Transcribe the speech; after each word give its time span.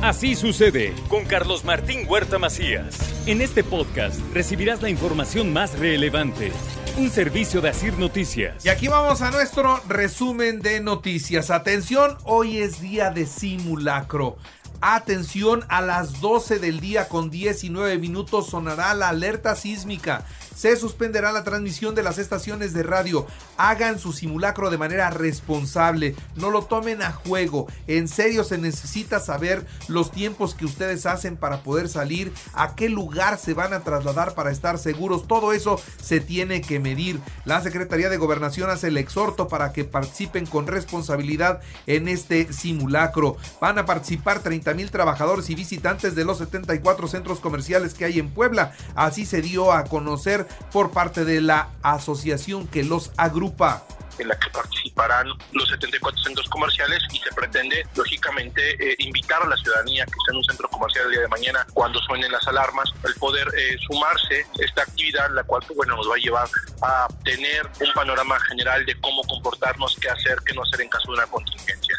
Así 0.00 0.36
sucede 0.36 0.94
con 1.08 1.24
Carlos 1.24 1.64
Martín 1.64 2.06
Huerta 2.08 2.38
Macías. 2.38 2.96
En 3.26 3.40
este 3.40 3.64
podcast 3.64 4.20
recibirás 4.32 4.80
la 4.80 4.90
información 4.90 5.52
más 5.52 5.76
relevante. 5.76 6.52
Un 6.96 7.10
servicio 7.10 7.60
de 7.60 7.70
Asir 7.70 7.98
Noticias. 7.98 8.64
Y 8.64 8.68
aquí 8.68 8.86
vamos 8.86 9.22
a 9.22 9.32
nuestro 9.32 9.80
resumen 9.88 10.60
de 10.60 10.78
noticias. 10.80 11.50
Atención, 11.50 12.16
hoy 12.22 12.58
es 12.58 12.80
día 12.80 13.10
de 13.10 13.26
simulacro. 13.26 14.36
Atención, 14.80 15.64
a 15.68 15.80
las 15.80 16.20
12 16.20 16.60
del 16.60 16.78
día 16.78 17.08
con 17.08 17.28
19 17.28 17.98
minutos 17.98 18.50
sonará 18.50 18.94
la 18.94 19.08
alerta 19.08 19.56
sísmica 19.56 20.24
se 20.58 20.74
suspenderá 20.74 21.30
la 21.30 21.44
transmisión 21.44 21.94
de 21.94 22.02
las 22.02 22.18
estaciones 22.18 22.72
de 22.72 22.82
radio. 22.82 23.28
Hagan 23.58 24.00
su 24.00 24.12
simulacro 24.12 24.70
de 24.70 24.76
manera 24.76 25.08
responsable, 25.10 26.16
no 26.34 26.50
lo 26.50 26.64
tomen 26.64 27.00
a 27.00 27.12
juego. 27.12 27.68
En 27.86 28.08
serio 28.08 28.42
se 28.42 28.58
necesita 28.58 29.20
saber 29.20 29.64
los 29.86 30.10
tiempos 30.10 30.56
que 30.56 30.64
ustedes 30.64 31.06
hacen 31.06 31.36
para 31.36 31.62
poder 31.62 31.88
salir, 31.88 32.32
a 32.54 32.74
qué 32.74 32.88
lugar 32.88 33.38
se 33.38 33.54
van 33.54 33.72
a 33.72 33.84
trasladar 33.84 34.34
para 34.34 34.50
estar 34.50 34.78
seguros. 34.78 35.28
Todo 35.28 35.52
eso 35.52 35.80
se 36.02 36.18
tiene 36.18 36.60
que 36.60 36.80
medir. 36.80 37.20
La 37.44 37.60
Secretaría 37.60 38.08
de 38.08 38.16
Gobernación 38.16 38.68
hace 38.68 38.88
el 38.88 38.96
exhorto 38.96 39.46
para 39.46 39.72
que 39.72 39.84
participen 39.84 40.44
con 40.44 40.66
responsabilidad 40.66 41.60
en 41.86 42.08
este 42.08 42.52
simulacro. 42.52 43.36
Van 43.60 43.78
a 43.78 43.86
participar 43.86 44.40
30 44.40 44.74
mil 44.74 44.90
trabajadores 44.90 45.50
y 45.50 45.54
visitantes 45.54 46.16
de 46.16 46.24
los 46.24 46.38
74 46.38 47.06
centros 47.06 47.38
comerciales 47.38 47.94
que 47.94 48.06
hay 48.06 48.18
en 48.18 48.30
Puebla. 48.30 48.72
Así 48.96 49.24
se 49.24 49.40
dio 49.40 49.72
a 49.72 49.84
conocer 49.84 50.47
por 50.72 50.90
parte 50.90 51.24
de 51.24 51.40
la 51.40 51.70
asociación 51.82 52.66
que 52.66 52.84
los 52.84 53.12
agrupa 53.16 53.84
en 54.18 54.28
la 54.28 54.38
que 54.38 54.50
participarán 54.50 55.28
los 55.52 55.68
74 55.68 56.22
centros 56.22 56.48
comerciales 56.48 57.02
y 57.12 57.18
se 57.18 57.32
pretende, 57.32 57.86
lógicamente, 57.94 58.72
eh, 58.72 58.96
invitar 58.98 59.42
a 59.42 59.46
la 59.46 59.56
ciudadanía 59.56 60.04
que 60.04 60.12
esté 60.12 60.30
en 60.30 60.36
un 60.36 60.44
centro 60.44 60.68
comercial 60.68 61.06
el 61.06 61.12
día 61.12 61.20
de 61.20 61.28
mañana 61.28 61.66
cuando 61.72 61.98
suenen 62.00 62.30
las 62.30 62.46
alarmas, 62.48 62.90
el 63.04 63.14
poder 63.14 63.48
eh, 63.56 63.76
sumarse 63.86 64.44
a 64.60 64.64
esta 64.64 64.82
actividad, 64.82 65.30
la 65.30 65.44
cual, 65.44 65.62
bueno, 65.76 65.96
nos 65.96 66.10
va 66.10 66.14
a 66.14 66.18
llevar 66.18 66.48
a 66.82 67.08
tener 67.24 67.66
un 67.80 67.92
panorama 67.94 68.38
general 68.40 68.84
de 68.86 68.98
cómo 69.00 69.22
comportarnos, 69.22 69.96
qué 70.00 70.08
hacer, 70.08 70.38
qué 70.44 70.54
no 70.54 70.62
hacer 70.62 70.80
en 70.82 70.88
caso 70.88 71.08
de 71.08 71.18
una 71.18 71.26
contingencia. 71.26 71.94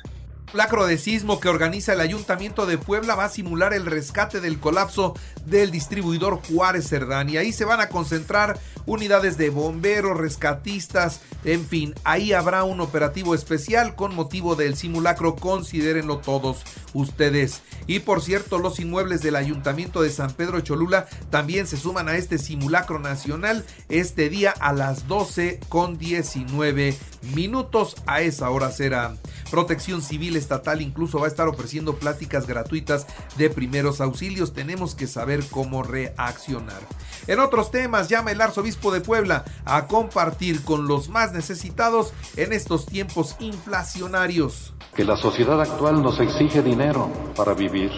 Lacro 0.52 0.88
de 0.88 0.98
sismo 0.98 1.40
que 1.40 1.48
organiza 1.48 1.94
el 1.94 2.00
Ayuntamiento 2.00 2.66
de 2.66 2.80
Puebla 2.80 3.14
va 3.14 3.26
a 3.26 3.30
simular 3.30 3.72
el 3.74 3.86
rescate 3.86 4.42
del 4.42 4.60
colapso 4.60 5.14
del 5.50 5.72
distribuidor 5.72 6.42
Juárez 6.48 6.88
Cerdán 6.88 7.30
y 7.30 7.38
ahí 7.38 7.52
se 7.52 7.66
van 7.66 7.80
a 7.80 7.90
concentrar 7.90 8.60
unidades 8.86 9.38
de 9.38 9.50
bomberos, 9.50 10.18
rescatistas, 10.18 11.22
en 11.44 11.66
fin, 11.66 11.94
ahí 12.04 12.34
habrá 12.34 12.64
un 12.64 12.82
operativo 12.82 13.34
especial 13.36 13.96
con 13.96 14.16
motivo 14.16 14.56
del 14.56 14.76
simulacro, 14.76 15.36
considérenlo 15.36 16.18
todos 16.18 16.64
ustedes. 16.94 17.62
Y 17.88 18.00
por 18.00 18.22
cierto, 18.22 18.60
los 18.60 18.80
inmuebles 18.80 19.22
del 19.22 19.36
Ayuntamiento 19.36 20.02
de 20.02 20.10
San 20.10 20.32
Pedro 20.34 20.60
Cholula 20.62 21.08
también 21.30 21.68
se 21.68 21.78
suman 21.78 22.10
a 22.10 22.18
este 22.18 22.38
simulacro 22.38 23.00
nacional 23.00 23.66
este 23.90 24.30
día 24.30 24.52
a 24.52 24.74
las 24.74 25.08
12 25.08 25.60
con 25.70 25.98
19 25.98 26.98
minutos. 27.34 27.96
A 28.06 28.22
esa 28.22 28.50
hora 28.50 28.72
será. 28.72 29.16
Protección 29.50 30.02
Civil 30.02 30.36
Estatal 30.36 30.82
incluso 30.82 31.20
va 31.20 31.26
a 31.26 31.30
estar 31.30 31.48
ofreciendo 31.48 31.96
pláticas 31.96 32.46
gratuitas 32.46 33.08
de 33.38 33.50
primeros 33.50 34.02
auxilios. 34.02 34.54
Tenemos 34.54 34.94
que 34.94 35.08
saber 35.08 35.39
cómo 35.48 35.84
reaccionar. 35.84 36.82
En 37.28 37.40
otros 37.40 37.72
temas, 37.72 38.10
llama 38.10 38.32
el 38.32 38.42
arzobispo 38.42 38.92
de 38.92 39.02
Puebla 39.02 39.46
a 39.66 39.88
compartir 39.88 40.64
con 40.64 40.88
los 40.88 41.10
más 41.10 41.32
necesitados 41.32 42.14
en 42.36 42.54
estos 42.54 42.86
tiempos 42.86 43.36
inflacionarios. 43.40 44.74
Que 44.96 45.04
la 45.04 45.18
sociedad 45.18 45.62
actual 45.62 46.02
nos 46.02 46.20
exige 46.20 46.62
dinero 46.62 47.10
para 47.36 47.54
vivir, 47.54 47.92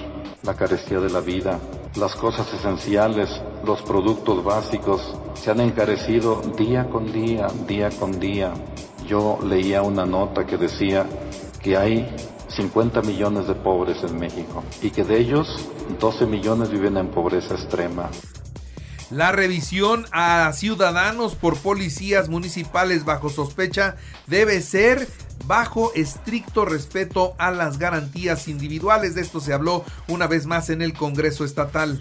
la 0.44 0.56
carestía 0.56 1.00
de 1.00 1.10
la 1.10 1.22
vida, 1.22 1.60
las 1.96 2.16
cosas 2.16 2.52
esenciales, 2.54 3.30
los 3.66 3.82
productos 3.84 4.44
básicos 4.44 5.02
se 5.34 5.52
han 5.52 5.60
encarecido 5.60 6.42
día 6.58 6.90
con 6.90 7.12
día, 7.12 7.48
día 7.68 7.90
con 7.90 8.20
día. 8.20 8.54
Yo 9.08 9.40
leía 9.44 9.82
una 9.82 10.06
nota 10.06 10.46
que 10.46 10.58
decía 10.58 11.06
que 11.62 11.78
hay 11.78 12.16
50 12.52 13.02
millones 13.02 13.48
de 13.48 13.56
pobres 13.56 14.04
en 14.04 14.20
México 14.20 14.64
y 14.82 14.92
que 14.92 15.04
de 15.04 15.20
ellos 15.20 15.48
12 16.00 16.26
millones 16.26 16.70
viven 16.70 16.98
en 16.98 17.10
pobreza 17.10 17.56
extrema. 17.56 18.10
La 19.10 19.34
revisión 19.34 20.06
a 20.12 20.54
ciudadanos 20.54 21.36
por 21.36 21.58
policías 21.58 22.30
municipales 22.30 23.04
bajo 23.04 23.30
sospecha 23.30 23.98
debe 24.28 24.62
ser 24.62 25.06
bajo 25.46 25.92
estricto 25.96 26.64
respeto 26.64 27.36
a 27.38 27.52
las 27.52 27.78
garantías 27.78 28.48
individuales. 28.48 29.16
De 29.16 29.22
esto 29.22 29.42
se 29.42 29.52
habló 29.52 29.84
una 30.08 30.28
vez 30.28 30.46
más 30.46 30.70
en 30.70 30.82
el 30.82 30.94
Congreso 30.94 31.44
Estatal. 31.44 32.00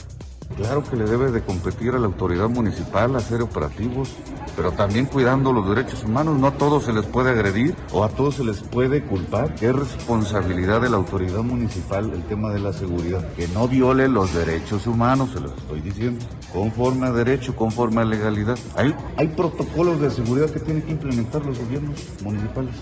Claro 0.56 0.82
que 0.82 0.96
le 0.96 1.04
debe 1.04 1.30
de 1.30 1.42
competir 1.42 1.94
a 1.94 1.98
la 1.98 2.06
autoridad 2.06 2.48
municipal 2.48 3.16
hacer 3.16 3.40
operativos, 3.40 4.10
pero 4.56 4.72
también 4.72 5.06
cuidando 5.06 5.52
los 5.52 5.68
derechos 5.68 6.04
humanos. 6.04 6.38
No 6.38 6.48
a 6.48 6.52
todos 6.52 6.84
se 6.84 6.92
les 6.92 7.06
puede 7.06 7.30
agredir 7.30 7.74
o 7.92 8.04
a 8.04 8.08
todos 8.08 8.36
se 8.36 8.44
les 8.44 8.60
puede 8.60 9.02
culpar. 9.02 9.54
Es 9.60 9.74
responsabilidad 9.74 10.80
de 10.80 10.90
la 10.90 10.96
autoridad 10.96 11.42
municipal 11.42 12.10
el 12.12 12.22
tema 12.24 12.52
de 12.52 12.58
la 12.58 12.72
seguridad. 12.72 13.26
Que 13.34 13.48
no 13.48 13.68
viole 13.68 14.08
los 14.08 14.34
derechos 14.34 14.86
humanos, 14.86 15.30
se 15.32 15.40
los 15.40 15.52
estoy 15.52 15.80
diciendo. 15.80 16.24
Conforme 16.52 17.06
a 17.06 17.12
derecho, 17.12 17.54
conforme 17.56 18.02
a 18.02 18.04
legalidad. 18.04 18.58
Hay, 18.76 18.94
hay 19.16 19.28
protocolos 19.28 20.00
de 20.00 20.10
seguridad 20.10 20.50
que 20.50 20.60
tienen 20.60 20.82
que 20.82 20.92
implementar 20.92 21.44
los 21.46 21.58
gobiernos 21.58 21.96
municipales. 22.22 22.74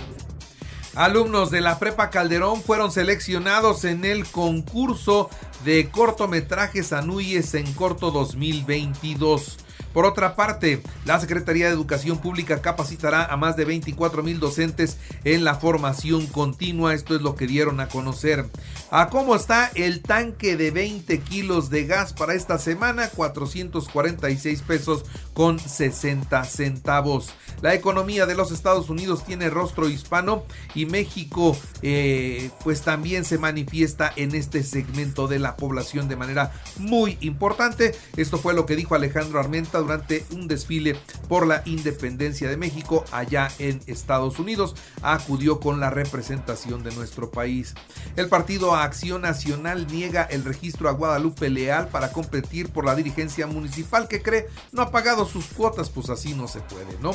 Alumnos 0.98 1.52
de 1.52 1.60
la 1.60 1.78
Prepa 1.78 2.10
Calderón 2.10 2.60
fueron 2.60 2.90
seleccionados 2.90 3.84
en 3.84 4.04
el 4.04 4.26
concurso 4.26 5.30
de 5.64 5.90
cortometrajes 5.90 6.92
Anuyes 6.92 7.54
en 7.54 7.72
Corto 7.74 8.10
2022. 8.10 9.58
Por 9.92 10.06
otra 10.06 10.34
parte, 10.34 10.82
la 11.04 11.18
Secretaría 11.20 11.66
de 11.66 11.72
Educación 11.72 12.18
Pública 12.18 12.60
capacitará 12.60 13.24
a 13.24 13.36
más 13.36 13.56
de 13.56 13.64
24 13.64 14.22
mil 14.22 14.38
docentes 14.40 14.98
en 15.24 15.44
la 15.44 15.54
formación 15.54 16.26
continua. 16.26 16.94
Esto 16.94 17.14
es 17.14 17.22
lo 17.22 17.36
que 17.36 17.46
dieron 17.46 17.80
a 17.80 17.88
conocer. 17.88 18.46
¿A 18.90 19.08
cómo 19.08 19.34
está 19.34 19.70
el 19.74 20.02
tanque 20.02 20.56
de 20.56 20.70
20 20.72 21.20
kilos 21.20 21.70
de 21.70 21.86
gas 21.86 22.12
para 22.12 22.34
esta 22.34 22.58
semana? 22.58 23.08
446 23.08 24.62
pesos 24.62 25.04
con 25.38 25.60
60 25.60 26.42
centavos. 26.42 27.30
La 27.62 27.72
economía 27.72 28.26
de 28.26 28.34
los 28.34 28.50
Estados 28.50 28.90
Unidos 28.90 29.24
tiene 29.24 29.50
rostro 29.50 29.88
hispano 29.88 30.42
y 30.74 30.86
México 30.86 31.56
eh, 31.80 32.50
pues 32.64 32.82
también 32.82 33.24
se 33.24 33.38
manifiesta 33.38 34.12
en 34.16 34.34
este 34.34 34.64
segmento 34.64 35.28
de 35.28 35.38
la 35.38 35.56
población 35.56 36.08
de 36.08 36.16
manera 36.16 36.52
muy 36.78 37.18
importante. 37.20 37.94
Esto 38.16 38.38
fue 38.38 38.52
lo 38.52 38.66
que 38.66 38.74
dijo 38.74 38.96
Alejandro 38.96 39.38
Armenta 39.38 39.78
durante 39.78 40.26
un 40.32 40.48
desfile 40.48 40.96
por 41.28 41.46
la 41.46 41.62
independencia 41.66 42.48
de 42.48 42.56
México 42.56 43.04
allá 43.12 43.48
en 43.60 43.80
Estados 43.86 44.40
Unidos. 44.40 44.74
Acudió 45.02 45.60
con 45.60 45.78
la 45.78 45.90
representación 45.90 46.82
de 46.82 46.92
nuestro 46.96 47.30
país. 47.30 47.74
El 48.16 48.28
partido 48.28 48.74
Acción 48.74 49.22
Nacional 49.22 49.86
niega 49.86 50.24
el 50.24 50.44
registro 50.44 50.88
a 50.88 50.92
Guadalupe 50.92 51.48
Leal 51.48 51.86
para 51.90 52.10
competir 52.10 52.70
por 52.70 52.84
la 52.84 52.96
dirigencia 52.96 53.46
municipal 53.46 54.08
que 54.08 54.20
cree 54.20 54.48
no 54.72 54.82
ha 54.82 54.90
pagado 54.90 55.27
sus 55.28 55.46
cuotas, 55.46 55.90
pues 55.90 56.10
así 56.10 56.34
no 56.34 56.48
se 56.48 56.60
puede, 56.60 56.98
¿no? 57.00 57.14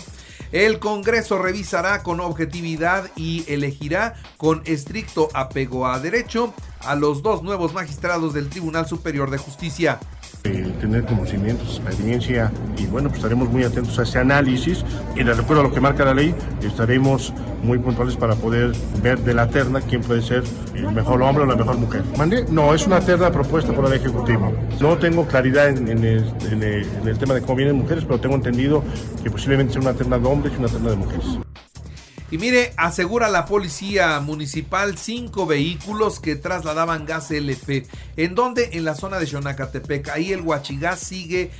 El 0.51 0.79
Congreso 0.79 1.37
revisará 1.37 2.03
con 2.03 2.19
objetividad 2.19 3.09
y 3.15 3.43
elegirá 3.51 4.15
con 4.37 4.61
estricto 4.65 5.29
apego 5.33 5.87
a 5.87 5.99
derecho 5.99 6.53
a 6.81 6.95
los 6.95 7.23
dos 7.23 7.43
nuevos 7.43 7.73
magistrados 7.73 8.33
del 8.33 8.49
Tribunal 8.49 8.87
Superior 8.87 9.29
de 9.29 9.37
Justicia 9.37 9.99
tener 10.43 11.05
conocimientos, 11.05 11.81
experiencia 11.85 12.51
y 12.77 12.85
bueno, 12.87 13.07
pues 13.07 13.19
estaremos 13.19 13.49
muy 13.49 13.63
atentos 13.63 13.97
a 13.99 14.03
ese 14.03 14.19
análisis 14.19 14.83
y 15.15 15.23
de 15.23 15.31
acuerdo 15.31 15.61
a 15.61 15.63
lo 15.63 15.73
que 15.73 15.79
marca 15.79 16.03
la 16.03 16.13
ley 16.13 16.35
estaremos 16.61 17.33
muy 17.63 17.79
puntuales 17.79 18.17
para 18.17 18.35
poder 18.35 18.73
ver 19.01 19.19
de 19.19 19.33
la 19.33 19.47
terna 19.47 19.79
quién 19.79 20.01
puede 20.01 20.21
ser 20.21 20.43
el 20.75 20.91
mejor 20.91 21.21
hombre 21.21 21.45
o 21.45 21.47
la 21.47 21.55
mejor 21.55 21.77
mujer. 21.77 22.03
¿Mande? 22.17 22.45
No, 22.49 22.73
es 22.73 22.85
una 22.85 22.99
terna 22.99 23.31
propuesta 23.31 23.71
por 23.71 23.85
el 23.85 23.93
Ejecutivo. 23.93 24.51
No 24.81 24.97
tengo 24.97 25.25
claridad 25.25 25.69
en 25.69 25.87
el 25.87 27.17
tema 27.17 27.35
de 27.35 27.41
cómo 27.41 27.55
vienen 27.55 27.77
mujeres, 27.77 28.03
pero 28.03 28.19
tengo 28.19 28.35
entendido 28.35 28.83
que 29.23 29.31
posiblemente 29.31 29.73
sea 29.73 29.81
una 29.81 29.93
terna 29.93 30.17
de 30.17 30.27
hombres 30.27 30.53
y 30.55 30.59
una 30.59 30.67
terna 30.67 30.89
de 30.89 30.95
mujeres. 30.97 31.42
Y 32.33 32.39
mire, 32.39 32.73
asegura 32.77 33.29
la 33.29 33.45
policía 33.45 34.19
municipal 34.19 34.97
cinco 34.97 35.45
vehículos 35.45 36.19
que 36.19 36.35
trasladaban 36.35 37.05
gas 37.05 37.29
LP. 37.29 37.85
¿En 38.17 38.33
donde 38.33 38.71
En 38.73 38.85
la 38.85 38.95
zona 38.95 39.19
de 39.19 39.27
Xonacatepec. 39.27 40.09
Ahí 40.09 40.33
el 40.33 40.41
huachigás 40.41 40.99
sigue, 40.99 41.51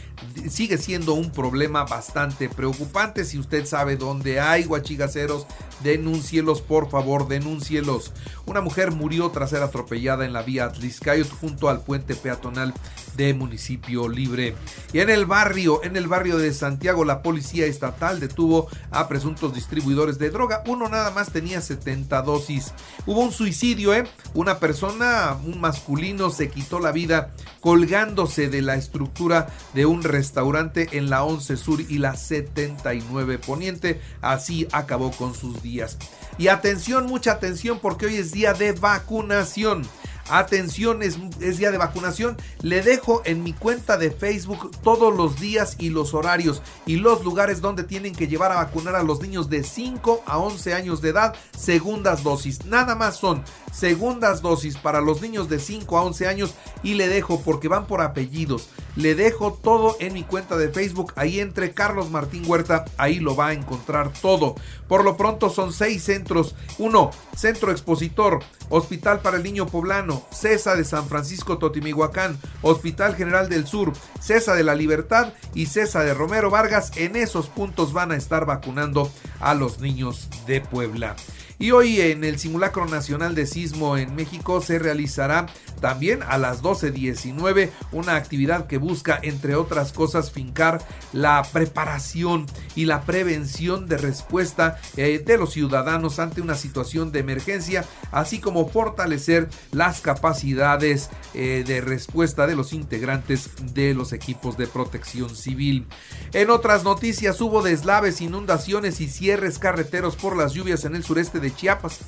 sigue 0.50 0.80
siendo 0.80 1.14
un 1.14 1.31
problema 1.31 1.84
bastante 1.84 2.50
preocupante. 2.50 3.24
Si 3.24 3.38
usted 3.38 3.68
sabe 3.68 3.98
dónde 3.98 4.40
hay 4.40 4.66
huachigaceros, 4.66 5.46
denúncielos, 5.84 6.64
por 6.64 6.90
favor, 6.90 7.28
denúncielos. 7.28 8.12
Una 8.48 8.62
mujer 8.62 8.90
murió 8.92 9.30
tras 9.30 9.52
ser 9.52 9.62
atropellada 9.62 10.25
en 10.25 10.34
la 10.34 10.42
vía 10.42 10.66
Atliscayot 10.66 11.30
junto 11.30 11.70
al 11.70 11.81
puente 11.81 12.16
peatonal 12.16 12.74
de 13.16 13.34
municipio 13.36 14.10
libre. 14.10 14.56
Y 14.92 15.00
en 15.00 15.12
el 15.12 15.25
barrio, 15.25 15.84
en 15.84 15.96
el 15.98 16.08
barrio 16.08 16.38
de 16.38 16.52
Santiago, 16.52 17.06
la 17.06 17.22
policía 17.22 17.68
estatal 17.68 18.20
detuvo 18.20 18.68
a 18.90 19.08
presuntos 19.08 19.54
distribuidores 19.54 20.18
de 20.18 20.31
droga 20.31 20.62
uno 20.65 20.89
nada 20.89 21.12
más 21.12 21.31
tenía 21.31 21.62
70 21.62 22.21
dosis. 22.21 22.74
Hubo 23.06 23.21
un 23.21 23.31
suicidio, 23.31 23.94
¿eh? 23.94 24.07
Una 24.33 24.60
persona, 24.60 25.38
un 25.45 25.60
masculino, 25.60 26.30
se 26.30 26.50
quitó 26.50 26.80
la 26.80 26.92
vida 26.92 27.31
colgándose 27.60 28.50
de 28.50 28.62
la 28.62 28.75
estructura 28.75 29.48
de 29.74 29.86
un 29.86 30.04
restaurante 30.04 30.89
en 30.94 31.10
la 31.10 31.24
11 31.24 31.57
Sur 31.57 31.81
y 31.81 31.98
la 31.98 32.15
79 32.15 33.39
Poniente. 33.39 34.01
Así 34.21 34.68
acabó 34.71 35.12
con 35.12 35.33
sus 35.33 35.62
días. 35.62 35.98
Y 36.38 36.48
atención, 36.48 37.06
mucha 37.06 37.33
atención 37.33 37.80
porque 37.81 38.07
hoy 38.07 38.15
es 38.15 38.31
día 38.31 38.54
de 38.54 38.71
vacunación. 38.74 39.83
Atención, 40.30 41.04
es, 41.04 41.18
día 41.58 41.72
de 41.72 41.78
vacunación. 41.78 42.38
Le 42.62 42.81
dejo 42.81 43.22
en 43.25 43.44
mi 43.44 43.54
cuenta 43.54 43.98
de 43.98 44.12
Facebook 44.12 44.72
todos 44.81 45.16
los 45.16 45.40
días 45.40 45.75
y 45.80 45.90
los 45.90 46.14
horarios 46.14 46.62
y 46.86 46.96
los 46.96 47.24
lugares 47.24 47.62
donde 47.62 47.84
tienen 47.84 48.16
que 48.16 48.28
llevar 48.28 48.52
a 48.52 48.56
vacunar 48.56 48.96
a 48.96 49.04
los 49.04 49.22
niños 49.22 49.50
de 49.50 49.64
5 49.64 50.24
a 50.25 50.38
11 50.38 50.74
años 50.74 51.02
de 51.02 51.10
edad, 51.10 51.36
segundas 51.58 52.24
dosis. 52.24 52.66
Nada 52.66 52.96
más 52.96 53.18
son 53.18 53.44
segundas 53.72 54.42
dosis 54.42 54.78
para 54.78 55.02
los 55.02 55.22
niños 55.22 55.50
de 55.50 55.60
5 55.60 55.98
a 55.98 56.04
11 56.04 56.28
años 56.28 56.54
y 56.84 56.94
le 56.94 57.10
dejo 57.10 57.42
porque 57.42 57.68
van 57.68 57.86
por 57.86 58.02
apellidos. 58.02 58.70
Le 58.96 59.16
dejo 59.16 59.54
todo 59.54 59.98
en 60.00 60.14
mi 60.14 60.24
cuenta 60.24 60.56
de 60.56 60.70
Facebook. 60.70 61.14
Ahí 61.16 61.40
entre 61.40 61.74
Carlos 61.74 62.12
Martín 62.12 62.44
Huerta, 62.46 62.86
ahí 62.98 63.20
lo 63.20 63.36
va 63.36 63.48
a 63.48 63.54
encontrar 63.54 64.14
todo. 64.22 64.56
Por 64.88 65.04
lo 65.04 65.18
pronto 65.18 65.50
son 65.50 65.74
seis 65.74 66.04
centros. 66.04 66.56
Uno, 66.78 67.12
Centro 67.36 67.72
Expositor, 67.72 68.40
Hospital 68.75 69.20
para 69.20 69.38
el 69.38 69.44
Niño 69.44 69.68
Poblano, 69.68 70.25
CESA 70.31 70.75
de 70.75 70.84
San 70.84 71.08
Francisco 71.08 71.60
Totimihuacán, 71.60 72.40
Hospital 72.64 73.16
General 73.16 73.48
del 73.48 73.68
Sur, 73.68 73.94
CESA 74.20 74.56
de 74.56 74.64
la 74.64 74.74
Libertad 74.74 75.31
y 75.54 75.68
CESA 75.68 76.02
de 76.02 76.16
Romero 76.16 76.50
Vargas. 76.50 76.92
En 76.96 77.16
esos 77.16 77.50
puntos 77.50 77.94
van 77.94 78.12
a 78.12 78.16
estar 78.16 78.48
vacunando 78.48 79.12
a 79.40 79.54
los 79.54 79.80
niños 79.80 80.28
de 80.48 80.60
Puebla. 80.62 81.16
Y 81.59 81.71
hoy 81.71 82.01
en 82.01 82.23
el 82.23 82.39
simulacro 82.39 82.85
nacional 82.85 83.35
de 83.35 83.45
sismo 83.45 83.97
en 83.97 84.15
México 84.15 84.61
se 84.61 84.79
realizará 84.79 85.47
también 85.79 86.23
a 86.23 86.38
las 86.38 86.61
12.19 86.61 87.69
una 87.91 88.15
actividad 88.15 88.67
que 88.67 88.77
busca, 88.77 89.19
entre 89.21 89.55
otras 89.55 89.94
cosas, 89.94 90.31
fincar 90.31 90.81
la 91.11 91.44
preparación 91.51 92.45
y 92.75 92.85
la 92.85 93.01
prevención 93.01 93.88
de 93.88 93.97
respuesta 93.97 94.79
eh, 94.97 95.21
de 95.25 95.38
los 95.38 95.53
ciudadanos 95.53 96.19
ante 96.19 96.41
una 96.41 96.55
situación 96.55 97.11
de 97.11 97.19
emergencia, 97.19 97.85
así 98.11 98.39
como 98.39 98.67
fortalecer 98.67 99.50
las 99.71 100.01
capacidades 100.01 101.09
eh, 101.33 101.63
de 101.65 101.81
respuesta 101.81 102.47
de 102.47 102.55
los 102.55 102.73
integrantes 102.73 103.50
de 103.73 103.94
los 103.94 104.13
equipos 104.13 104.57
de 104.57 104.67
protección 104.67 105.35
civil. 105.35 105.85
En 106.33 106.50
otras 106.50 106.83
noticias 106.83 107.39
hubo 107.41 107.61
deslaves, 107.61 108.21
inundaciones 108.21 109.01
y 109.01 109.07
cierres 109.07 109.59
carreteros 109.59 110.15
por 110.15 110.35
las 110.35 110.53
lluvias 110.53 110.85
en 110.85 110.95
el 110.95 111.03
sureste 111.03 111.39
de 111.39 111.52
Chiapas, 111.55 112.00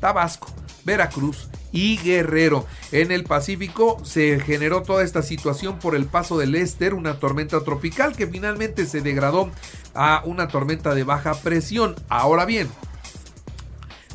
Tabasco, 0.00 0.48
Veracruz 0.84 1.48
y 1.72 1.98
Guerrero. 1.98 2.66
En 2.92 3.10
el 3.10 3.24
Pacífico 3.24 4.00
se 4.04 4.38
generó 4.40 4.82
toda 4.82 5.02
esta 5.02 5.22
situación 5.22 5.78
por 5.78 5.94
el 5.96 6.06
paso 6.06 6.38
del 6.38 6.54
Éster, 6.54 6.94
una 6.94 7.18
tormenta 7.18 7.62
tropical 7.64 8.14
que 8.14 8.26
finalmente 8.26 8.86
se 8.86 9.00
degradó 9.00 9.50
a 9.94 10.22
una 10.24 10.48
tormenta 10.48 10.94
de 10.94 11.04
baja 11.04 11.34
presión. 11.34 11.96
Ahora 12.08 12.44
bien, 12.44 12.68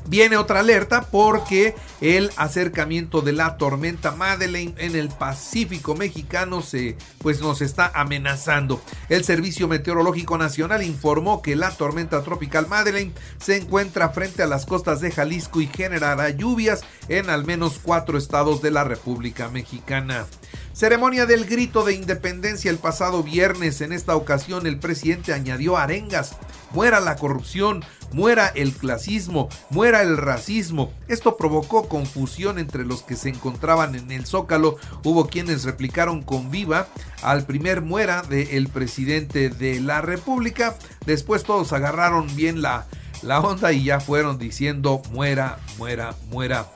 viene 0.09 0.37
otra 0.37 0.61
alerta 0.61 1.07
porque 1.11 1.75
el 2.01 2.31
acercamiento 2.35 3.21
de 3.21 3.33
la 3.33 3.57
tormenta 3.57 4.11
Madeleine 4.11 4.73
en 4.77 4.95
el 4.95 5.09
Pacífico 5.09 5.95
mexicano 5.95 6.61
se 6.61 6.97
pues 7.19 7.41
nos 7.41 7.61
está 7.61 7.91
amenazando. 7.93 8.81
El 9.07 9.23
Servicio 9.23 9.67
Meteorológico 9.67 10.37
Nacional 10.37 10.83
informó 10.83 11.41
que 11.41 11.55
la 11.55 11.69
tormenta 11.71 12.23
tropical 12.23 12.67
Madeleine 12.67 13.13
se 13.39 13.57
encuentra 13.57 14.09
frente 14.09 14.41
a 14.41 14.47
las 14.47 14.65
costas 14.65 14.99
de 14.99 15.11
Jalisco 15.11 15.61
y 15.61 15.67
generará 15.67 16.29
lluvias 16.31 16.81
en 17.07 17.29
al 17.29 17.45
menos 17.45 17.79
cuatro 17.81 18.17
estados 18.17 18.61
de 18.61 18.71
la 18.71 18.83
República 18.83 19.49
Mexicana. 19.49 20.25
Ceremonia 20.73 21.25
del 21.25 21.45
grito 21.45 21.83
de 21.83 21.93
independencia 21.93 22.71
el 22.71 22.77
pasado 22.77 23.21
viernes. 23.21 23.81
En 23.81 23.91
esta 23.91 24.15
ocasión 24.15 24.65
el 24.65 24.79
presidente 24.79 25.33
añadió 25.33 25.77
arengas. 25.77 26.37
Muera 26.71 26.99
la 26.99 27.15
corrupción, 27.15 27.83
muera 28.11 28.47
el 28.47 28.73
clasismo, 28.73 29.49
muera 29.69 30.01
el 30.01 30.17
racismo. 30.17 30.93
Esto 31.07 31.37
provocó 31.37 31.87
confusión 31.87 32.59
entre 32.59 32.85
los 32.85 33.01
que 33.01 33.15
se 33.15 33.29
encontraban 33.29 33.95
en 33.95 34.11
el 34.11 34.25
zócalo. 34.25 34.77
Hubo 35.03 35.27
quienes 35.27 35.63
replicaron 35.63 36.21
con 36.21 36.51
viva 36.51 36.87
al 37.21 37.45
primer 37.45 37.81
muera 37.81 38.21
del 38.23 38.67
presidente 38.67 39.49
de 39.49 39.79
la 39.79 40.01
República. 40.01 40.75
Después 41.05 41.43
todos 41.43 41.73
agarraron 41.73 42.33
bien 42.35 42.61
la, 42.61 42.85
la 43.21 43.39
onda 43.39 43.71
y 43.71 43.83
ya 43.83 43.99
fueron 43.99 44.37
diciendo 44.37 45.01
muera, 45.11 45.59
muera, 45.77 46.15
muera. 46.29 46.67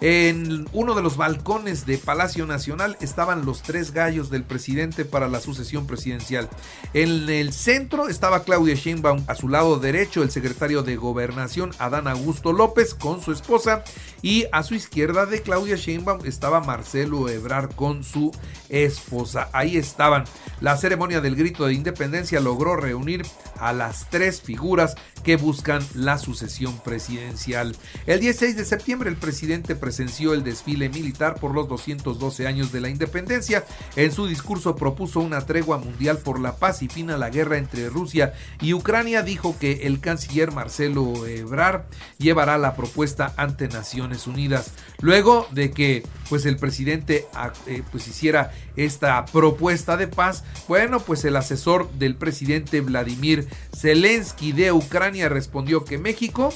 En 0.00 0.66
uno 0.72 0.94
de 0.94 1.02
los 1.02 1.18
balcones 1.18 1.84
de 1.84 1.98
Palacio 1.98 2.46
Nacional 2.46 2.96
estaban 3.02 3.44
los 3.44 3.62
tres 3.62 3.92
gallos 3.92 4.30
del 4.30 4.44
presidente 4.44 5.04
para 5.04 5.28
la 5.28 5.40
sucesión 5.40 5.86
presidencial. 5.86 6.48
En 6.94 7.28
el 7.28 7.52
centro 7.52 8.08
estaba 8.08 8.44
Claudia 8.44 8.74
Sheinbaum, 8.74 9.24
a 9.26 9.34
su 9.34 9.48
lado 9.48 9.78
derecho 9.78 10.22
el 10.22 10.30
secretario 10.30 10.82
de 10.82 10.96
Gobernación 10.96 11.72
Adán 11.78 12.08
Augusto 12.08 12.54
López 12.54 12.94
con 12.94 13.20
su 13.20 13.30
esposa 13.30 13.84
y 14.22 14.46
a 14.52 14.62
su 14.62 14.74
izquierda 14.74 15.26
de 15.26 15.42
Claudia 15.42 15.76
Sheinbaum 15.76 16.24
estaba 16.24 16.60
Marcelo 16.60 17.28
Ebrard 17.28 17.74
con 17.74 18.02
su 18.02 18.32
esposa. 18.70 19.50
Ahí 19.52 19.76
estaban. 19.76 20.24
La 20.62 20.78
ceremonia 20.78 21.20
del 21.20 21.36
grito 21.36 21.66
de 21.66 21.74
independencia 21.74 22.40
logró 22.40 22.74
reunir 22.74 23.26
a 23.58 23.74
las 23.74 24.08
tres 24.08 24.40
figuras 24.40 24.94
que 25.22 25.36
buscan 25.36 25.82
la 25.94 26.18
sucesión 26.18 26.78
presidencial. 26.80 27.76
El 28.06 28.20
16 28.20 28.56
de 28.56 28.64
septiembre 28.64 29.10
el 29.10 29.16
presidente 29.16 29.76
presenció 29.90 30.34
el 30.34 30.44
desfile 30.44 30.88
militar 30.88 31.34
por 31.40 31.52
los 31.52 31.66
212 31.66 32.46
años 32.46 32.70
de 32.70 32.80
la 32.80 32.90
independencia. 32.90 33.64
En 33.96 34.12
su 34.12 34.28
discurso 34.28 34.76
propuso 34.76 35.18
una 35.18 35.40
tregua 35.40 35.78
mundial 35.78 36.18
por 36.18 36.38
la 36.38 36.58
paz 36.58 36.82
y 36.82 36.88
fin 36.88 37.10
a 37.10 37.18
la 37.18 37.28
guerra 37.28 37.58
entre 37.58 37.88
Rusia 37.88 38.32
y 38.60 38.72
Ucrania. 38.72 39.24
Dijo 39.24 39.58
que 39.58 39.88
el 39.88 39.98
canciller 39.98 40.52
Marcelo 40.52 41.26
Ebrard 41.26 41.86
llevará 42.18 42.56
la 42.56 42.76
propuesta 42.76 43.34
ante 43.36 43.66
Naciones 43.66 44.28
Unidas. 44.28 44.74
Luego 45.00 45.48
de 45.50 45.72
que 45.72 46.04
pues 46.28 46.46
el 46.46 46.56
presidente 46.56 47.26
ah, 47.34 47.52
eh, 47.66 47.82
pues 47.90 48.06
hiciera 48.06 48.52
esta 48.76 49.24
propuesta 49.24 49.96
de 49.96 50.06
paz, 50.06 50.44
bueno, 50.68 51.00
pues 51.00 51.24
el 51.24 51.34
asesor 51.34 51.90
del 51.94 52.14
presidente 52.14 52.80
Vladimir 52.80 53.48
Zelensky 53.76 54.52
de 54.52 54.70
Ucrania 54.70 55.28
respondió 55.28 55.84
que 55.84 55.98
México 55.98 56.54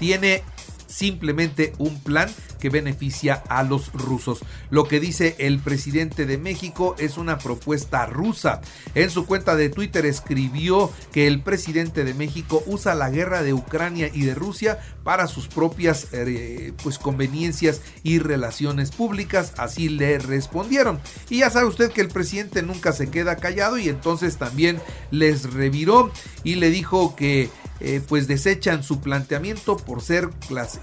tiene 0.00 0.42
simplemente 0.96 1.74
un 1.76 2.00
plan 2.00 2.30
que 2.58 2.70
beneficia 2.70 3.42
a 3.48 3.62
los 3.62 3.92
rusos. 3.92 4.40
Lo 4.70 4.88
que 4.88 4.98
dice 4.98 5.36
el 5.38 5.58
presidente 5.58 6.24
de 6.24 6.38
México 6.38 6.96
es 6.98 7.18
una 7.18 7.36
propuesta 7.36 8.06
rusa. 8.06 8.62
En 8.94 9.10
su 9.10 9.26
cuenta 9.26 9.56
de 9.56 9.68
Twitter 9.68 10.06
escribió 10.06 10.90
que 11.12 11.26
el 11.26 11.42
presidente 11.42 12.02
de 12.04 12.14
México 12.14 12.62
usa 12.66 12.94
la 12.94 13.10
guerra 13.10 13.42
de 13.42 13.52
Ucrania 13.52 14.10
y 14.12 14.22
de 14.22 14.34
Rusia 14.34 14.78
para 15.04 15.26
sus 15.26 15.48
propias 15.48 16.08
eh, 16.12 16.72
pues 16.82 16.98
conveniencias 16.98 17.82
y 18.02 18.18
relaciones 18.18 18.90
públicas. 18.90 19.52
Así 19.58 19.90
le 19.90 20.18
respondieron. 20.18 20.98
Y 21.28 21.40
ya 21.40 21.50
sabe 21.50 21.66
usted 21.66 21.92
que 21.92 22.00
el 22.00 22.08
presidente 22.08 22.62
nunca 22.62 22.92
se 22.92 23.10
queda 23.10 23.36
callado 23.36 23.76
y 23.76 23.90
entonces 23.90 24.38
también 24.38 24.80
les 25.10 25.52
reviró 25.52 26.10
y 26.42 26.54
le 26.54 26.70
dijo 26.70 27.14
que 27.16 27.50
eh, 27.80 28.00
pues 28.06 28.26
desechan 28.26 28.82
su 28.82 29.00
planteamiento 29.00 29.76
por 29.76 30.02
ser 30.02 30.30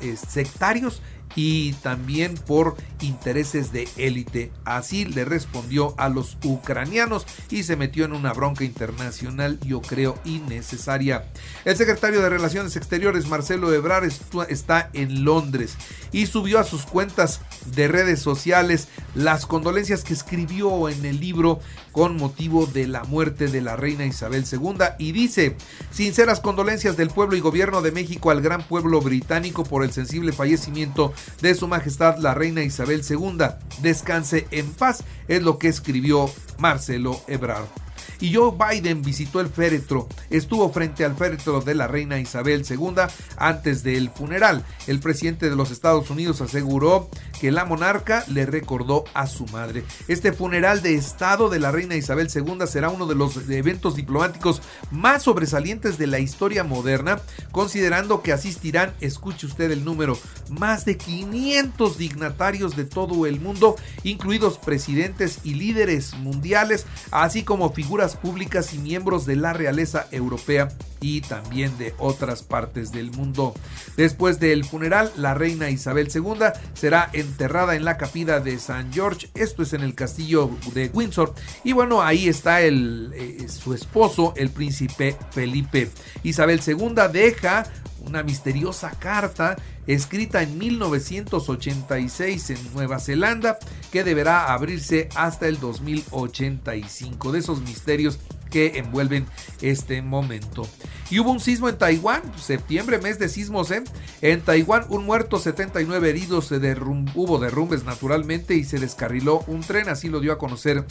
eh, 0.02 0.16
sectarios 0.16 1.02
y 1.36 1.74
también 1.74 2.36
por 2.36 2.76
intereses 3.02 3.72
de 3.72 3.88
élite. 3.98 4.52
Así 4.66 5.06
le 5.06 5.26
respondió 5.26 5.94
a 5.98 6.10
los 6.10 6.38
ucranianos 6.44 7.26
y 7.50 7.64
se 7.64 7.76
metió 7.76 8.06
en 8.06 8.14
una 8.14 8.34
bronca 8.34 8.64
internacional, 8.64 9.60
yo 9.62 9.82
creo, 9.82 10.18
innecesaria. 10.26 11.26
El 11.66 11.76
secretario 11.76 12.22
de 12.22 12.30
Relaciones 12.30 12.76
Exteriores, 12.76 13.28
Marcelo 13.28 13.74
Ebrard, 13.74 14.10
está 14.50 14.90
en 14.94 15.24
Londres 15.24 15.76
y 16.12 16.26
subió 16.26 16.60
a 16.60 16.64
sus 16.64 16.86
cuentas 16.86 17.42
de 17.76 17.88
redes 17.88 18.20
sociales 18.20 18.88
las 19.16 19.46
condolencias 19.46 20.04
que 20.04 20.14
escribió 20.14 20.90
en 20.90 21.06
el 21.06 21.20
libro 21.20 21.60
con 21.92 22.18
motivo 22.18 22.66
de 22.66 22.88
la 22.88 23.04
muerte 23.04 23.48
de 23.48 23.62
la 23.62 23.76
reina 23.76 24.06
Isabel 24.06 24.46
II 24.52 24.78
y 24.98 25.12
dice, 25.12 25.56
sinceras 25.92 26.40
condolencias 26.40 26.98
del 26.98 27.10
pueblo 27.10 27.36
y 27.36 27.40
gobierno 27.40 27.82
de 27.82 27.92
México 27.92 28.32
al 28.32 28.42
gran 28.42 28.64
pueblo 28.64 29.00
británico 29.02 29.64
por 29.64 29.84
el 29.84 29.92
sensible 29.92 30.34
fallecimiento 30.34 31.14
de 31.42 31.56
su 31.56 31.68
majestad 31.68 32.18
la 32.18 32.34
reina 32.34 32.64
Isabel 32.64 33.04
II. 33.08 33.38
Descanse 33.82 34.48
en 34.52 34.72
paz, 34.74 35.04
es 35.28 35.44
lo 35.44 35.58
que 35.60 35.68
escribió 35.68 36.30
Marcelo 36.58 37.22
Ebrard. 37.28 37.83
Y 38.24 38.34
Joe 38.34 38.54
Biden 38.58 39.02
visitó 39.02 39.42
el 39.42 39.50
féretro. 39.50 40.08
Estuvo 40.30 40.72
frente 40.72 41.04
al 41.04 41.14
féretro 41.18 41.60
de 41.60 41.76
la 41.76 41.88
reina 41.88 42.22
Isabel 42.22 42.64
II 42.68 42.96
antes 43.36 43.84
del 43.84 44.10
funeral. 44.12 44.64
El 44.88 45.02
presidente 45.02 45.50
de 45.50 45.58
los 45.58 45.72
Estados 45.72 46.10
Unidos 46.10 46.40
aseguró 46.40 47.10
que 47.42 47.52
la 47.52 47.66
monarca 47.66 48.24
le 48.30 48.46
recordó 48.46 49.04
a 49.14 49.28
su 49.28 49.46
madre. 49.48 49.84
Este 50.08 50.32
funeral 50.32 50.82
de 50.82 50.96
Estado 50.96 51.50
de 51.50 51.60
la 51.60 51.74
reina 51.74 51.98
Isabel 51.98 52.30
II 52.34 52.66
será 52.66 52.88
uno 52.88 53.08
de 53.08 53.16
los 53.16 53.36
eventos 53.50 53.98
diplomáticos 53.98 54.62
más 54.90 55.24
sobresalientes 55.24 55.98
de 55.98 56.08
la 56.08 56.20
historia 56.20 56.64
moderna, 56.64 57.20
considerando 57.52 58.22
que 58.22 58.32
asistirán, 58.32 58.94
escuche 59.02 59.48
usted 59.48 59.70
el 59.70 59.84
número, 59.84 60.18
más 60.50 60.86
de 60.86 60.96
500 60.96 61.98
dignatarios 61.98 62.78
de 62.78 62.86
todo 62.86 63.26
el 63.26 63.42
mundo, 63.42 63.76
incluidos 64.04 64.58
presidentes 64.58 65.40
y 65.44 65.56
líderes 65.56 66.14
mundiales, 66.14 66.86
así 67.12 67.44
como 67.44 67.74
figuras 67.74 68.13
públicas 68.16 68.74
y 68.74 68.78
miembros 68.78 69.26
de 69.26 69.36
la 69.36 69.54
realeza 69.54 70.08
europea 70.12 70.70
y 71.02 71.22
también 71.22 71.78
de 71.78 71.94
otras 72.00 72.44
partes 72.44 72.92
del 72.92 73.12
mundo. 73.12 73.54
Después 73.98 74.40
del 74.40 74.64
funeral, 74.64 75.12
la 75.18 75.34
reina 75.34 75.70
Isabel 75.70 76.10
II 76.14 76.46
será 76.74 77.10
enterrada 77.14 77.76
en 77.76 77.86
la 77.86 77.98
capilla 77.98 78.40
de 78.40 78.58
San 78.58 78.92
George, 78.94 79.30
esto 79.36 79.64
es 79.64 79.74
en 79.74 79.82
el 79.82 79.96
castillo 79.96 80.50
de 80.74 80.90
Windsor, 80.94 81.34
y 81.64 81.74
bueno, 81.74 82.02
ahí 82.02 82.28
está 82.28 82.62
eh, 82.62 83.48
su 83.50 83.74
esposo, 83.74 84.34
el 84.38 84.50
príncipe 84.50 85.18
Felipe. 85.32 85.90
Isabel 86.24 86.62
II 86.66 86.94
deja 87.12 87.66
una 88.06 88.24
misteriosa 88.24 88.92
carta 88.92 89.56
escrita 89.88 90.42
en 90.42 90.58
1986 90.58 92.50
en 92.52 92.74
Nueva 92.74 93.00
Zelanda 93.00 93.58
que 93.92 94.04
deberá 94.04 94.54
abrirse 94.54 95.10
hasta 95.16 95.48
el 95.48 95.60
2085 95.60 97.32
de 97.32 97.40
esos 97.40 97.62
misterios 97.62 98.20
que 98.54 98.78
envuelven 98.78 99.26
este 99.62 100.02
momento. 100.04 100.68
Y 101.10 101.20
hubo 101.20 101.32
un 101.32 101.40
sismo 101.40 101.70
en 101.70 101.78
Taiwán, 101.78 102.22
septiembre, 102.38 103.00
mes 103.00 103.18
de 103.18 103.28
sismos, 103.28 103.72
¿eh? 103.72 103.84
En 104.22 104.42
Taiwán, 104.42 104.86
un 104.90 105.06
muerto, 105.06 105.40
79 105.40 106.10
heridos, 106.10 106.46
se 106.46 106.56
hubo 107.16 107.40
derrumbes 107.40 107.84
naturalmente 107.84 108.54
y 108.54 108.64
se 108.64 108.78
descarriló 108.78 109.44
un 109.48 109.62
tren, 109.62 109.90
así 109.90 110.08
lo 110.08 110.20
dio 110.20 110.32
a 110.32 110.38
conocer 110.38 110.86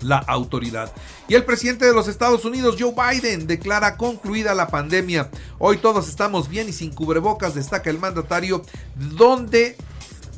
la 0.00 0.18
autoridad. 0.18 0.92
Y 1.28 1.34
el 1.34 1.44
presidente 1.44 1.86
de 1.86 1.94
los 1.94 2.08
Estados 2.08 2.44
Unidos, 2.44 2.76
Joe 2.78 2.94
Biden, 2.94 3.46
declara 3.46 3.96
concluida 3.96 4.54
la 4.54 4.68
pandemia. 4.68 5.30
Hoy 5.58 5.78
todos 5.78 6.08
estamos 6.08 6.48
bien 6.48 6.68
y 6.68 6.72
sin 6.72 6.92
cubrebocas, 6.92 7.54
destaca 7.54 7.90
el 7.90 7.98
mandatario, 7.98 8.62
donde 8.96 9.76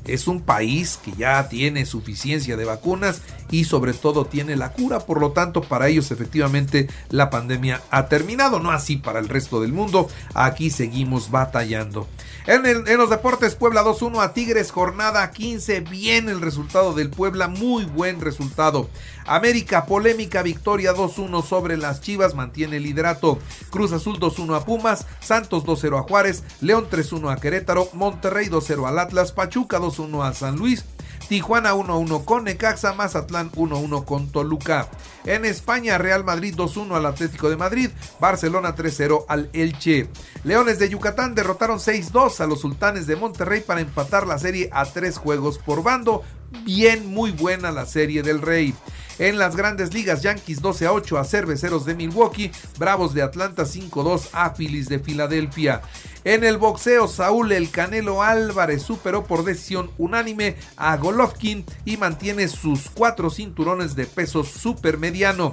es 0.04 0.26
un 0.26 0.40
país 0.40 0.98
que 1.02 1.12
ya 1.12 1.48
tiene 1.48 1.86
suficiencia 1.86 2.56
de 2.56 2.64
vacunas 2.64 3.22
y 3.52 3.64
sobre 3.64 3.92
todo 3.92 4.24
tiene 4.24 4.56
la 4.56 4.72
cura, 4.72 5.00
por 5.00 5.20
lo 5.20 5.30
tanto 5.30 5.60
para 5.60 5.86
ellos 5.86 6.10
efectivamente 6.10 6.88
la 7.10 7.30
pandemia 7.30 7.82
ha 7.90 8.08
terminado, 8.08 8.58
no 8.58 8.72
así 8.72 8.96
para 8.96 9.20
el 9.20 9.28
resto 9.28 9.60
del 9.60 9.72
mundo, 9.72 10.08
aquí 10.34 10.70
seguimos 10.70 11.30
batallando. 11.30 12.08
En, 12.44 12.62
los 12.98 13.08
deportes 13.08 13.54
Puebla 13.54 13.84
2-1 13.84 14.20
a 14.20 14.32
Tigres, 14.32 14.72
jornada 14.72 15.30
15, 15.30 15.80
bien 15.80 16.28
el 16.28 16.40
resultado 16.40 16.92
del 16.92 17.08
Puebla, 17.08 17.46
muy 17.46 17.84
buen 17.84 18.20
resultado. 18.20 18.88
América, 19.26 19.86
polémica 19.86 20.42
victoria 20.42 20.92
2-1 20.92 21.44
sobre 21.44 21.76
las 21.76 22.00
Chivas, 22.00 22.34
mantiene 22.34 22.78
el 22.78 22.82
liderato. 22.82 23.38
Cruz 23.70 23.92
Azul 23.92 24.18
2-1 24.18 24.56
a 24.56 24.64
Pumas, 24.64 25.06
Santos 25.20 25.64
2-0 25.64 26.00
a 26.00 26.02
Juárez, 26.02 26.42
León 26.60 26.88
3-1 26.90 27.32
a 27.32 27.36
Querétaro, 27.36 27.88
Monterrey 27.92 28.48
2-0 28.48 28.88
al 28.88 28.98
Atlas, 28.98 29.30
Pachuca 29.30 29.78
2-1 29.78 30.26
a 30.26 30.32
San 30.32 30.56
Luis, 30.56 30.84
Tijuana 31.28 31.74
1-1 31.74 32.24
con 32.24 32.44
Necaxa, 32.44 32.92
Mazatlán 32.92 33.50
1-1 33.52 34.04
con 34.04 34.30
Toluca. 34.30 34.88
En 35.24 35.44
España, 35.44 35.98
Real 35.98 36.24
Madrid 36.24 36.54
2-1 36.54 36.96
al 36.96 37.06
Atlético 37.06 37.48
de 37.48 37.56
Madrid, 37.56 37.90
Barcelona 38.20 38.74
3-0 38.74 39.24
al 39.28 39.50
Elche. 39.52 40.08
Leones 40.44 40.78
de 40.78 40.88
Yucatán 40.88 41.34
derrotaron 41.34 41.78
6-2 41.78 42.40
a 42.40 42.46
los 42.46 42.60
Sultanes 42.60 43.06
de 43.06 43.16
Monterrey 43.16 43.60
para 43.60 43.80
empatar 43.80 44.26
la 44.26 44.38
serie 44.38 44.68
a 44.72 44.84
tres 44.84 45.18
juegos 45.18 45.58
por 45.58 45.82
bando. 45.82 46.22
Bien, 46.60 47.06
muy 47.06 47.32
buena 47.32 47.72
la 47.72 47.86
serie 47.86 48.22
del 48.22 48.40
Rey. 48.40 48.74
En 49.18 49.38
las 49.38 49.56
grandes 49.56 49.92
ligas, 49.92 50.22
Yankees 50.22 50.62
12 50.62 50.86
a 50.86 50.92
8 50.92 51.18
a 51.18 51.24
Cerveceros 51.24 51.84
de 51.84 51.94
Milwaukee, 51.94 52.50
Bravos 52.78 53.14
de 53.14 53.22
Atlanta 53.22 53.64
5-2 53.64 54.28
a 54.32 54.54
Phillies 54.54 54.88
de 54.88 54.98
Filadelfia. 54.98 55.82
En 56.24 56.44
el 56.44 56.56
boxeo, 56.56 57.08
Saúl 57.08 57.52
El 57.52 57.70
Canelo 57.70 58.22
Álvarez 58.22 58.82
superó 58.82 59.24
por 59.24 59.44
decisión 59.44 59.90
unánime 59.98 60.56
a 60.76 60.96
Golovkin 60.96 61.64
y 61.84 61.96
mantiene 61.96 62.48
sus 62.48 62.90
cuatro 62.90 63.28
cinturones 63.28 63.96
de 63.96 64.06
peso 64.06 64.44
supermediano. 64.44 65.52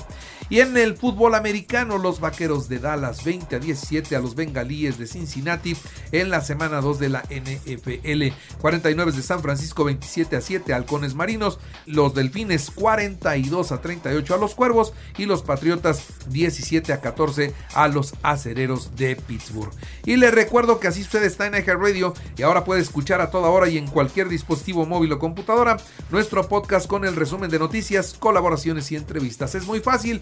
Y 0.50 0.62
en 0.62 0.76
el 0.78 0.98
fútbol 0.98 1.36
americano, 1.36 1.98
los 1.98 2.20
vaqueros 2.20 2.68
de 2.70 2.80
Dallas 2.80 3.24
20 3.24 3.56
a 3.56 3.60
17 3.60 4.16
a 4.16 4.20
los 4.20 4.36
bengalíes 4.36 4.98
de 4.98 5.06
Cincinnati 5.06 5.76
en 6.12 6.30
la 6.30 6.42
semana 6.42 6.82
2 6.82 7.00
de 7.00 7.10
la 7.10 7.24
NFL. 7.30 8.34
49 8.60 9.12
de 9.12 9.22
San 9.22 9.42
Francisco 9.42 9.84
27 9.84 10.36
a 10.36 10.42
7 10.42 10.74
halcones 10.74 11.14
marinos, 11.14 11.60
los 11.86 12.16
delfines 12.16 12.72
42 12.72 13.72
a 13.72 13.82
38 13.82 14.34
a 14.34 14.38
los 14.38 14.56
cuervos 14.56 14.94
y 15.18 15.26
los 15.26 15.44
patriotas 15.44 16.06
17 16.30 16.94
a 16.94 17.02
14 17.02 17.54
a 17.76 17.88
los 17.88 18.16
acereros 18.24 18.96
de 18.96 19.16
Pittsburgh. 19.16 19.72
Y 20.06 20.16
le 20.16 20.32
recuerdo 20.32 20.80
que 20.80 20.88
así 20.88 21.02
usted 21.02 21.24
está 21.24 21.46
en 21.46 21.60
Radio 21.70 22.14
y 22.36 22.42
ahora 22.42 22.64
puede 22.64 22.82
escuchar 22.82 23.22
a 23.22 23.30
toda 23.30 23.50
hora 23.50 23.70
y 23.70 23.78
en 23.78 23.88
cualquier 23.88 24.30
dispositivo 24.30 24.86
móvil 24.86 25.12
o 25.12 25.20
computadora 25.20 25.78
nuestro 26.10 26.48
podcast 26.48 26.88
con 26.88 27.06
el 27.06 27.16
resumen 27.16 27.52
de 27.52 27.60
noticias, 27.60 28.16
colaboraciones 28.18 28.92
y 28.92 28.96
entrevistas. 28.96 29.54
Es 29.54 29.68
muy 29.68 29.80
fácil 29.80 30.22